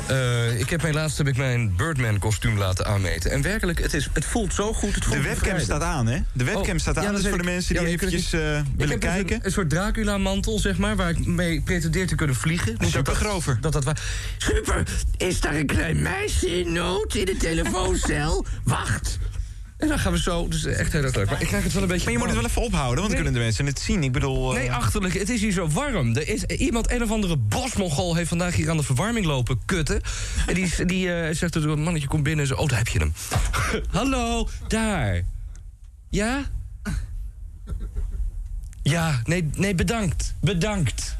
[0.07, 3.31] Eh, ik heb mijn laatst heb ik mijn Birdman-kostuum laten aanmeten.
[3.31, 4.95] En werkelijk, het, is, het voelt zo goed.
[4.95, 6.19] Het voelt De webcam staat aan, hè?
[6.33, 8.59] De webcam Oh, staat aan, ja, dat dus voor de mensen Ja, die eventjes eh,
[8.77, 9.35] willen kijken.
[9.35, 12.71] Een, een soort Dracula-mantel, zeg maar, waar ik mee pretendeer te kunnen vliegen.
[12.71, 13.57] Niet Super dat dat- Grover.
[13.61, 14.01] Dat dat waar.
[14.37, 14.83] Super,
[15.17, 18.45] is daar een klein meisje in nood in de telefooncel?
[18.63, 19.17] Wacht.
[19.77, 21.29] En dan gaan we zo, dus echt heel erg leuk.
[21.29, 22.03] Maar ik krijg het wel een beetje...
[22.03, 24.03] Maar je moet het wel even ophouden, want dan kunnen de mensen het zien.
[24.03, 24.53] Ik bedoel...
[24.53, 25.13] eh, Nee, achterlijk.
[25.13, 26.15] Het is hier zo warm.
[26.15, 30.01] Er is iemand, een of andere bosmongol, heeft vandaag hier aan de verwarming lopen kutten.
[30.47, 32.99] En die, die eh, zegt, een mannetje komt binnen en zo, oh, daar heb je
[32.99, 33.13] hem.
[33.97, 35.21] Hallo, daar.
[36.09, 36.45] Ja?
[38.83, 40.33] Ja, nee, nee, bedankt.
[40.41, 41.15] Bedankt.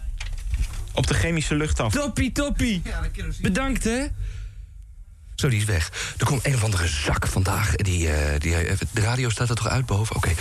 [0.91, 1.93] Op de chemische lucht af.
[1.93, 2.81] Toppie, toppie.
[3.41, 4.05] Bedankt, hè.
[5.43, 5.91] Zo, die is weg.
[6.17, 7.75] Er komt een of andere zak vandaag.
[7.75, 10.15] Die, eh, die, eh, de radio staat er toch uit boven?
[10.15, 10.31] Oké.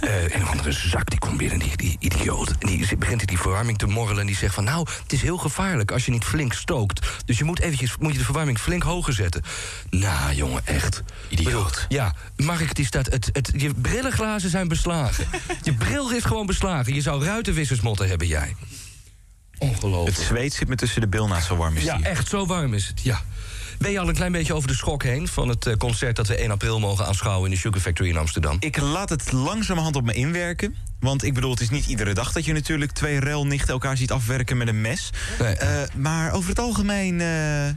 [0.00, 2.48] Eh, een of andere zak die komt binnen, die, die idioot.
[2.58, 4.20] En die begint in die verwarming te morrelen.
[4.20, 7.06] En die zegt van, nou, het is heel gevaarlijk als je niet flink stookt.
[7.24, 9.42] Dus je moet eventjes moet je de verwarming flink hoger zetten.
[9.90, 11.02] Nou, jongen, echt.
[11.28, 11.86] Idioot.
[11.88, 13.06] Ja, het die staat...
[13.06, 15.26] Het, het, je brillenglazen zijn beslagen.
[15.62, 16.94] je bril is gewoon beslagen.
[16.94, 18.54] Je zou ruitenwissersmotten hebben, jij.
[19.58, 20.16] Ongelooflijk.
[20.16, 22.04] Het zweet zit me tussen de bilnaad, zo warm is Ja, die.
[22.04, 23.22] echt zo warm is het, ja.
[23.80, 25.28] Ben je al een klein beetje over de schok heen...
[25.28, 27.44] van het eh, concert dat we 1 april mogen aanschouwen...
[27.44, 28.56] in de Sugar Factory in Amsterdam?
[28.58, 30.76] Ik laat het langzamerhand op me inwerken.
[31.00, 34.10] Want ik bedoel, het is niet iedere dag dat je natuurlijk twee relnichten elkaar ziet
[34.10, 35.10] afwerken met een mes.
[35.38, 35.54] Nee.
[35.54, 37.28] Eh, maar over het algemeen, eh,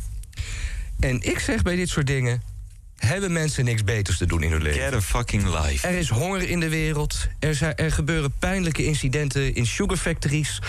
[1.00, 2.42] En ik zeg bij dit soort dingen...
[2.98, 4.82] hebben mensen niks beters te doen in hun leven.
[4.82, 5.88] Get a fucking life.
[5.88, 7.28] Er is honger in de wereld.
[7.40, 10.60] Er, zijn, er gebeuren pijnlijke incidenten in sugar factories.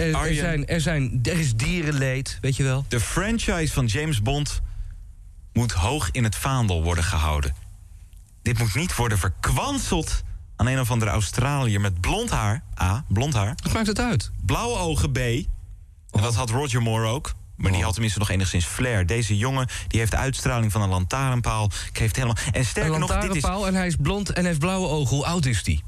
[0.00, 2.84] Er, er, zijn, er, zijn, er is dierenleed, weet je wel.
[2.88, 4.60] De franchise van James Bond
[5.52, 7.54] moet hoog in het vaandel worden gehouden.
[8.42, 10.22] Dit moet niet worden verkwanseld
[10.56, 12.62] aan een of andere Australiër met blond haar.
[12.80, 13.54] A, blond haar.
[13.62, 14.30] Wat maakt het uit?
[14.44, 15.18] Blauwe ogen, B.
[15.18, 15.46] En
[16.10, 17.34] dat had Roger Moore ook.
[17.56, 19.06] Maar die had tenminste nog enigszins flair.
[19.06, 21.70] Deze jongen die heeft de uitstraling van een lantaarnpaal.
[21.92, 22.36] Geeft helemaal...
[22.52, 23.28] En sterker Een nog, dit is...
[23.28, 25.16] lantaarnpaal en hij is blond en heeft blauwe ogen.
[25.16, 25.82] Hoe oud is die?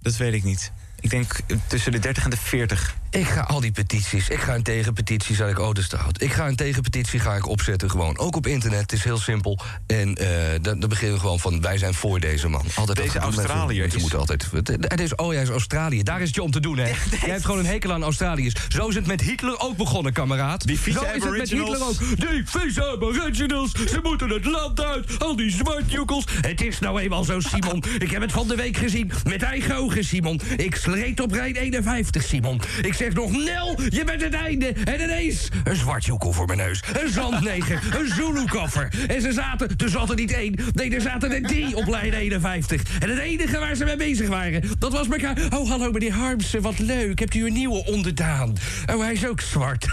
[0.00, 0.72] Dat weet ik niet.
[1.00, 2.96] Ik denk tussen de 30 en de 40.
[3.10, 4.28] Ik ga al die petities.
[4.28, 6.22] Ik ga een tegenpetitie, zei ik, oh, dat te oud.
[6.22, 8.18] Ik ga een tegenpetitie ga ik opzetten gewoon.
[8.18, 9.58] Ook op internet, het is heel simpel.
[9.86, 10.26] En eh
[10.62, 12.64] dan, dan beginnen we gewoon van, wij zijn voor deze man.
[12.74, 13.18] Altijd Deze.
[13.18, 14.46] Australiër mensen is- moeten altijd...
[14.80, 16.02] Het, is, oh, jij is Australië.
[16.02, 16.84] Daar is het je om te doen, hè?
[16.84, 18.54] Jij hebt gewoon een hekel aan Australiërs.
[18.68, 20.66] Zo is het met Hitler ook begonnen, kameraad.
[20.66, 21.50] Die vieze Zo is het met.
[21.50, 21.98] Hitler ook.
[21.98, 25.18] Die vieze aboriginals, ze moeten het land uit.
[25.18, 26.24] Al die zwartjoekels.
[26.40, 27.82] Het is nou eenmaal zo, Simon.
[27.98, 29.10] Ik heb het van de week gezien.
[29.24, 30.40] Met eigen ogen, Simon.
[30.56, 32.60] Ik sleet op rij 51, Simon.
[32.82, 34.74] Ik zeg nog, Nel, je bent het einde.
[34.84, 36.82] En ineens een zwartjoekel voor mijn neus.
[37.02, 38.88] Een zandneger, een Zulu-koffer.
[39.08, 40.54] En ze zaten, er zat er niet één.
[40.72, 42.82] Nee, er zaten er drie op lijn 51.
[42.98, 45.38] En het enige waar ze mee bezig waren, dat was elkaar...
[45.54, 47.18] Oh, hallo meneer Harmsen, wat leuk.
[47.18, 48.52] Hebt u een nieuwe onderdaan?
[48.90, 49.86] Oh, hij is ook zwart.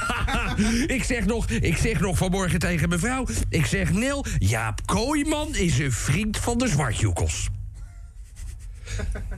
[0.87, 3.27] ik, zeg nog, ik zeg nog vanmorgen tegen mevrouw...
[3.49, 7.49] Ik zeg, Nel, Jaap Kooijman is een vriend van de zwartjoekels.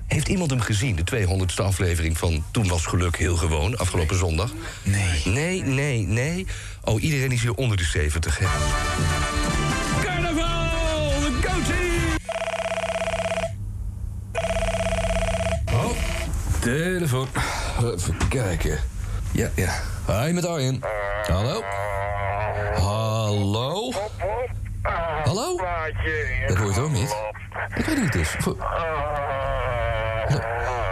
[0.07, 4.53] Heeft iemand hem gezien, de 200ste aflevering van Toen was geluk heel gewoon, afgelopen zondag?
[4.83, 5.21] Nee.
[5.25, 6.45] Nee, nee, nee.
[6.83, 8.45] Oh, iedereen is hier onder de 70, hè?
[10.01, 11.09] Carnaval!
[11.41, 12.15] Go team!
[15.73, 15.97] Oh,
[16.59, 17.27] telefoon.
[17.83, 18.79] Even kijken.
[19.31, 19.81] Ja, ja.
[20.07, 20.79] Hi, met Arjen.
[21.27, 21.63] Hallo?
[22.75, 23.76] Hallo?
[25.27, 25.57] Hallo?
[26.47, 27.15] Dat hoort ook niet.
[27.75, 28.29] Ik weet niet dus.
[28.39, 28.57] Vol-
[30.29, 30.41] Nou,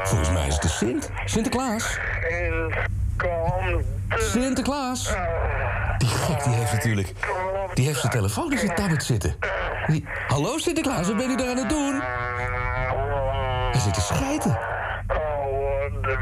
[0.04, 1.10] Volgens mij is het de Sint.
[1.26, 1.98] Sinterklaas.
[4.10, 5.14] Sinterklaas.
[5.98, 7.14] Die gek die heeft natuurlijk...
[7.74, 9.36] Die heeft zijn telefoon in zijn tablet zitten.
[9.88, 12.02] Die- Hallo Sinterklaas, wat ben je daar aan het doen?
[13.72, 14.58] Hij zit te schijten.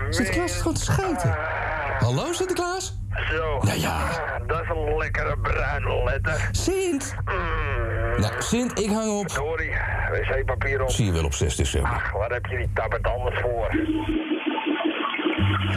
[0.10, 1.38] Sinterklaas is gewoon te schijten.
[2.00, 2.98] Hallo Sinterklaas?
[3.32, 3.58] Zo.
[3.62, 3.98] Nou ja.
[4.48, 6.50] Dat is een lekkere bruine letter.
[6.52, 7.14] Sint!
[8.18, 9.30] Nou, Sint, ik hang op.
[9.30, 9.70] Sorry,
[10.12, 10.90] wc-papier op.
[10.90, 11.92] Zie je wel op 6 december.
[11.92, 13.78] Ach, wat heb je die tablet anders voor?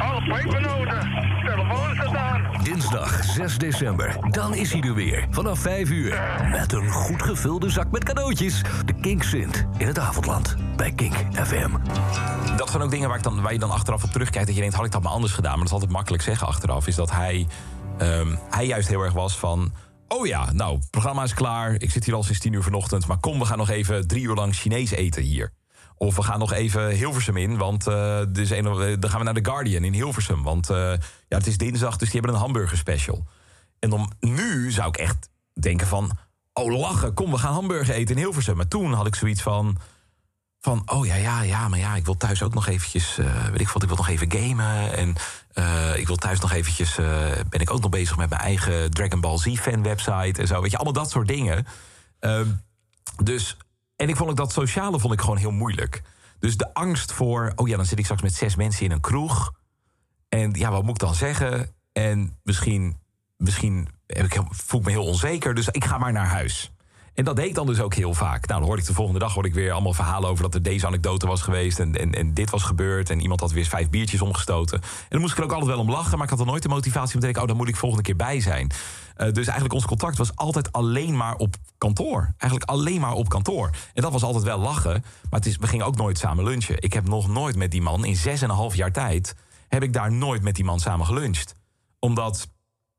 [0.00, 1.10] Oh, pepernoten.
[1.44, 2.46] Telefoon staat aan.
[2.62, 4.16] Dinsdag 6 december.
[4.30, 5.26] Dan is hij er weer.
[5.30, 6.20] Vanaf 5 uur.
[6.50, 8.62] Met een goed gevulde zak met cadeautjes.
[8.84, 10.56] De Kink Sint in het avondland.
[10.76, 11.70] Bij Kink FM.
[12.56, 14.46] Dat zijn ook dingen waar, ik dan, waar je dan achteraf op terugkijkt.
[14.46, 15.50] Dat je denkt, had ik dat maar anders gedaan?
[15.50, 16.86] Maar dat is altijd makkelijk zeggen achteraf.
[16.86, 17.46] Is dat hij,
[17.98, 19.72] ehm, hij juist heel erg was van...
[20.08, 21.74] Oh ja, nou, het programma is klaar.
[21.78, 23.06] Ik zit hier al sinds tien uur vanochtend.
[23.06, 25.52] Maar kom, we gaan nog even drie uur lang Chinees eten hier.
[25.96, 29.24] Of we gaan nog even Hilversum in, want er is een, eh, dan gaan we
[29.24, 30.42] naar The Guardian in Hilversum.
[30.42, 30.76] Want eh,
[31.28, 33.26] ja, het is dinsdag, dus die hebben een hamburger special.
[33.78, 36.18] En dan nu zou ik echt denken van...
[36.52, 38.56] Oh, lachen, kom, we gaan hamburger eten in Hilversum.
[38.56, 39.76] Maar toen had ik zoiets van...
[40.60, 43.18] Van, oh ja, ja, ja, maar ja, ik wil thuis ook nog eventjes...
[43.18, 44.96] eh, weet ik wat, ik wil nog even gamen.
[44.96, 45.14] En
[45.52, 46.98] eh, ik wil thuis nog eventjes...
[46.98, 50.60] eh, ben ik ook nog bezig met mijn eigen Dragon Ball Z-fan website en zo.
[50.60, 51.66] Weet je, allemaal dat soort dingen.
[52.18, 52.48] Ehm,
[53.22, 53.56] dus,
[53.96, 56.02] en ik vond ook dat sociale vond ik gewoon heel moeilijk.
[56.38, 59.00] Dus de angst voor, oh ja, dan zit ik straks met zes mensen in een
[59.00, 59.52] kroeg.
[60.28, 61.74] En ja, wat moet ik dan zeggen?
[61.92, 62.96] En misschien,
[63.36, 66.70] misschien heb ik, voel ik me heel onzeker, dus ik ga maar naar huis.
[67.16, 68.46] En dat deed ik dan dus ook heel vaak.
[68.46, 70.62] Nou, dan hoorde ik de volgende dag hoorde ik weer allemaal verhalen over dat er
[70.62, 71.78] deze anekdote was geweest.
[71.78, 73.10] En, en, en dit was gebeurd.
[73.10, 74.80] En iemand had weer vijf biertjes omgestoten.
[74.80, 76.12] En dan moest ik er ook altijd wel om lachen.
[76.12, 78.04] Maar ik had dan nooit de motivatie om te denken: oh, daar moet ik volgende
[78.04, 78.70] keer bij zijn.
[79.14, 82.34] Eh, dus eigenlijk ons contact was altijd alleen maar op kantoor.
[82.38, 83.70] Eigenlijk alleen maar op kantoor.
[83.94, 84.92] En dat was altijd wel lachen.
[85.30, 86.82] Maar het is, we gingen ook nooit samen lunchen.
[86.82, 89.34] Ik heb nog nooit met die man in zes en een half jaar tijd.
[89.68, 91.54] heb ik daar nooit met die man samen geluncht.
[91.98, 92.48] Omdat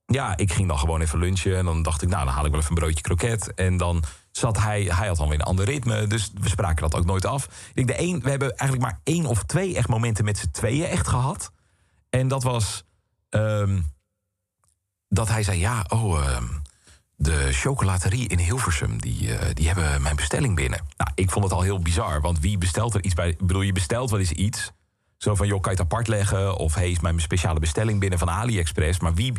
[0.08, 1.58] ja, ik ging dan gewoon even lunchen.
[1.58, 3.54] En dan dacht ik, nou, dan haal ik wel even een broodje kroket.
[3.54, 6.08] En dan zat hij, hij had dan weer een ander ritme.
[6.08, 7.50] Dus we spraken dat ook nooit af.
[7.74, 10.86] Ik de één, we hebben eigenlijk maar één of twee echt momenten met z'n tweeën
[10.86, 11.52] echt gehad.
[12.10, 12.84] En dat was
[13.30, 13.82] ehm,
[15.10, 16.46] dat hij zei, ja, oh, ehm,
[17.16, 20.80] de chocolaterie in Hilversum, die, eh, die hebben mijn bestelling binnen.
[20.98, 23.30] Nou, ik vond het al heel bizar, want wie bestelt er iets bij?
[23.30, 24.72] Ik bedoel, je bestelt wel eens iets.
[25.18, 26.58] Zo van, joh, kan je het apart leggen?
[26.58, 29.00] Of hey, is mijn speciale bestelling binnen van AliExpress?
[29.00, 29.34] Maar wie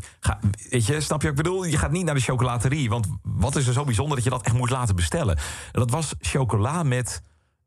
[0.70, 1.64] weet je, snap je wat ik bedoel?
[1.64, 4.42] Je gaat niet naar de chocolaterie, want wat is er zo bijzonder dat je dat
[4.42, 5.36] echt moet laten bestellen?
[5.36, 7.22] En dat was chocola met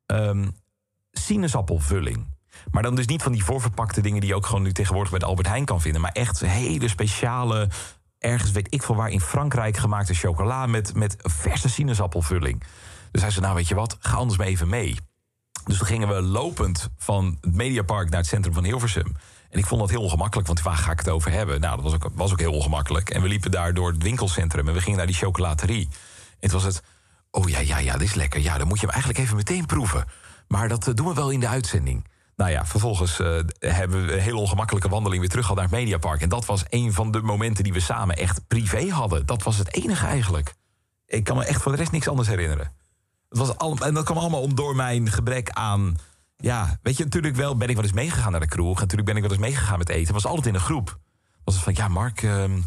[0.06, 0.48] ehm,
[1.12, 2.40] sinaasappelvulling.
[2.72, 5.20] Maar dan dus niet van die voorverpakte dingen die je ook gewoon nu tegenwoordig bij
[5.20, 6.02] de Albert Heijn kan vinden.
[6.02, 7.70] Maar echt hele speciale,
[8.18, 12.64] ergens weet ik veel waar in Frankrijk gemaakte chocola met, met verse sinaasappelvulling.
[13.12, 14.96] Dus hij zei, nou weet je wat, ga anders maar even mee.
[15.66, 19.16] Dus toen gingen we lopend van het Mediapark naar het centrum van Hilversum.
[19.50, 21.62] En ik vond dat heel ongemakkelijk, want waar ga ik het over hebben?
[21.62, 23.10] Nou, dat was ook, was ook heel ongemakkelijk.
[23.10, 25.88] En we liepen daar door het winkelcentrum en we gingen naar die chocolaterie.
[26.30, 26.82] En het was het,
[27.32, 28.40] oh ja, ja, ja, dit is lekker.
[28.42, 30.06] Ja, dan moet je hem eigenlijk even meteen proeven.
[30.48, 32.06] Maar dat eh, doen we wel in de uitzending.
[32.36, 35.80] Nou ja, vervolgens eh, hebben we een hele ongemakkelijke wandeling weer terug gehad naar het
[35.80, 36.22] Mediapark.
[36.22, 39.26] En dat was een van de momenten die we samen echt privé hadden.
[39.26, 40.54] Dat was het enige eigenlijk.
[41.06, 42.72] Ik kan me echt voor de rest niks anders herinneren.
[43.32, 45.96] Het was al, en dat kwam allemaal om door mijn gebrek aan.
[46.38, 48.76] Ja, weet je, natuurlijk wel ben ik wel eens meegegaan naar de kroeg.
[48.76, 50.04] En natuurlijk ben ik wel eens meegegaan met eten.
[50.04, 51.00] Het was altijd in een groep.
[51.44, 52.58] Was het van, ja, Mark, ehm,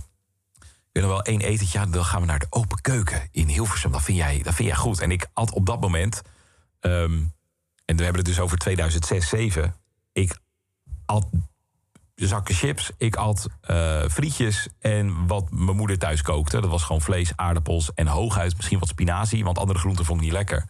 [0.93, 1.79] ik nog wel één etentje.
[1.79, 3.93] Ja, dan gaan we naar de open keuken in Hilversum.
[3.93, 5.01] Dat vind jij, dat vind jij goed.
[5.01, 6.23] En ik had op dat moment.
[6.81, 7.23] ehm,
[7.85, 9.75] en we hebben het dus over 2006, 2007.
[10.13, 10.39] Ik
[11.07, 11.27] at
[12.15, 12.91] zakken chips.
[12.99, 16.61] Ik at eh, frietjes en wat mijn moeder thuis kookte.
[16.61, 19.45] Dat was gewoon vlees, aardappels en hooguit misschien wat spinazie.
[19.45, 20.65] Want andere groenten vond ik niet lekker.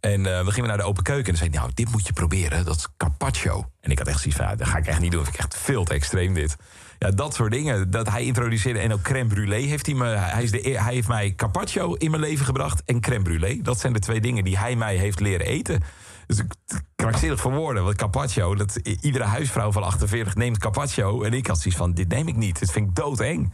[0.00, 2.64] En eh, we gingen naar de open keuken en zei nou, dit moet je proberen.
[2.64, 3.70] Dat is carpaccio.
[3.80, 5.24] En ik had echt zoiets van, ja, dat ga ik echt niet doen.
[5.24, 6.56] Dat vind ik echt veel te extreem dit.
[6.98, 7.90] Ja, dat soort dingen.
[7.90, 8.78] Dat hij introduceerde.
[8.78, 10.06] En ook crème brûlée heeft hij me...
[10.06, 13.62] Hij, is de, e- hij heeft mij carpaccio in mijn leven gebracht en crème brûlée.
[13.62, 15.82] Dat zijn de twee dingen die hij mij heeft leren eten.
[16.28, 16.52] Dus ik
[16.96, 17.84] krankzinnig voor woorden.
[17.84, 21.22] Want carpaccio, dat, iedere huisvrouw van 48 neemt carpaccio.
[21.22, 22.58] En ik had zoiets van, dit neem ik niet.
[22.58, 23.52] Dit vind ik doodeng.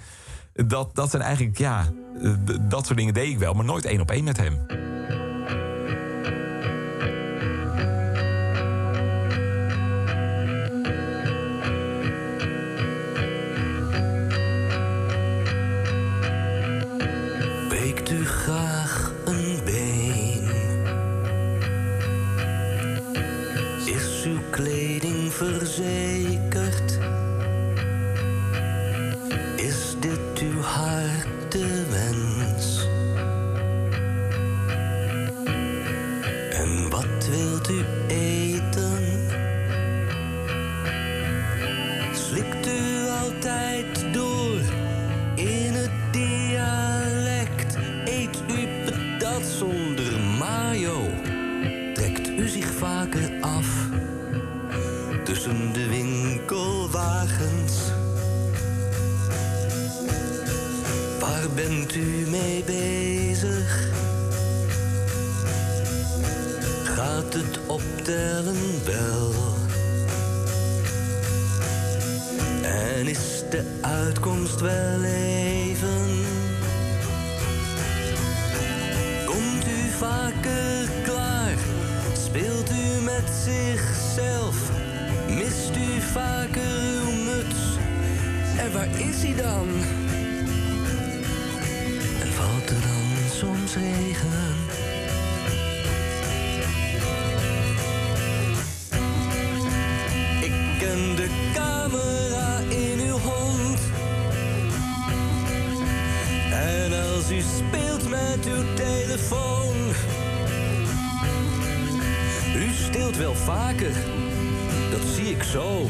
[0.53, 1.93] Dat, dat zijn eigenlijk, ja...
[2.61, 4.67] Dat soort dingen deed ik wel, maar nooit één op één met hem.
[88.73, 89.69] Waar is hij dan?
[92.21, 94.55] En valt er dan soms regen?
[100.41, 103.81] Ik ken de camera in uw hond.
[106.53, 109.77] En als u speelt met uw telefoon.
[112.57, 113.93] U stilt wel vaker,
[114.91, 115.89] dat zie ik zo.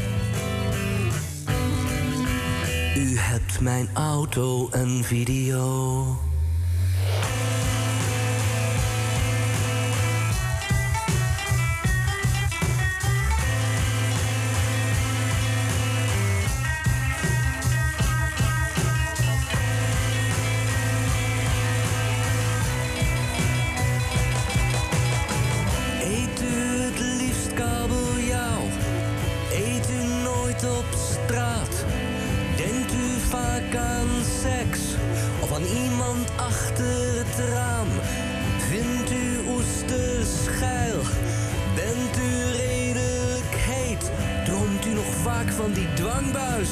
[2.96, 6.33] U hebt mijn auto en video.
[45.64, 46.70] Van die dwangbuis?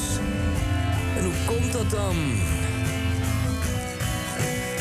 [1.17, 2.15] En hoe komt dat dan?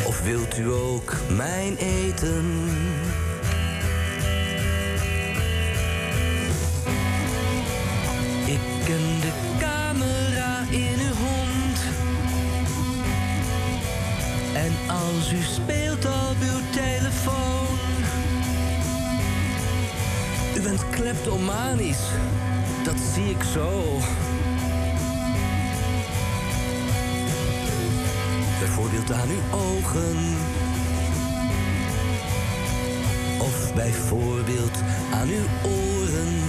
[0.07, 2.44] Of wilt u ook mijn eten?
[8.46, 11.79] Ik ken de camera in uw hond.
[14.55, 17.79] En als u speelt op uw telefoon.
[20.57, 22.07] U bent kleptomanisch,
[22.92, 23.98] dat zie ik zo.
[28.59, 30.16] Bijvoorbeeld aan uw ogen.
[33.38, 34.78] Of bijvoorbeeld
[35.12, 36.42] aan uw oren.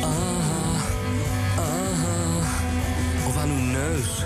[0.00, 0.80] Ah,
[1.56, 4.24] ah, of aan uw neus.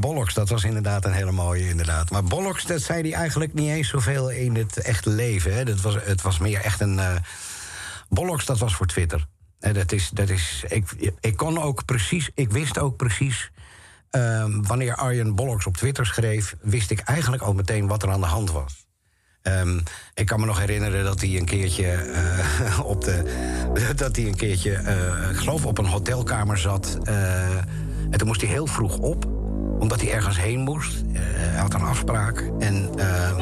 [0.00, 2.10] Bollocks, dat was inderdaad een hele mooie, inderdaad.
[2.10, 5.54] Maar Bollocks, dat zei hij eigenlijk niet eens zoveel in het echte leven.
[5.54, 5.64] Hè.
[5.64, 6.98] Dat was, het was meer echt een...
[6.98, 7.14] eh
[8.08, 9.26] Bollocks, dat was voor Twitter.
[9.58, 13.50] Dat is, dat is, ik, ik kon ook precies, ik wist ook precies...
[14.10, 16.56] ehm, wanneer Arjen Bollocks op Twitter schreef...
[16.60, 18.86] wist ik eigenlijk al meteen wat er aan de hand was.
[19.42, 19.78] Ehm,
[20.14, 23.92] ik kan me nog herinneren dat hij een keertje eh, op de.
[23.96, 26.98] dat hij een keertje, eh, geloof, op een hotelkamer zat.
[27.04, 29.39] en toen moest hij heel vroeg op,
[29.80, 31.02] omdat hij ergens heen moest.
[31.12, 32.50] Eh, hij had een afspraak.
[32.58, 33.36] En eh,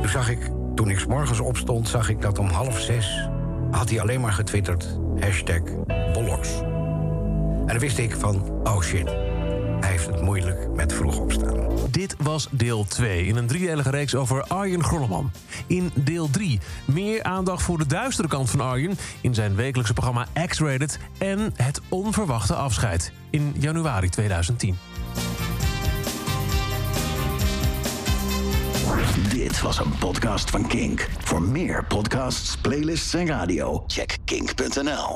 [0.00, 3.28] toen zag ik, toen ik morgens opstond, zag ik dat om half zes
[3.70, 4.98] had hij alleen maar getwitterd.
[5.20, 5.60] Hashtag
[6.12, 6.58] Bollocks.
[7.66, 9.08] En dan wist ik van, oh shit,
[9.80, 11.68] hij heeft het moeilijk met vroeg opstaan.
[11.90, 15.30] Dit was deel 2 in een driedelige reeks over Arjen Grolleman.
[15.66, 18.98] In deel 3 meer aandacht voor de duistere kant van Arjen...
[19.20, 20.98] in zijn wekelijkse programma X-Rated...
[21.18, 24.76] en het onverwachte afscheid in januari 2010.
[29.28, 31.08] Dit was een podcast van Kink.
[31.18, 35.14] Voor meer podcasts, playlists en radio, check kink.nl.